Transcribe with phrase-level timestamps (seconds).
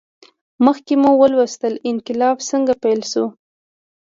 [0.65, 3.25] مخکې مو ولوستل انقلاب څنګه پیل شو.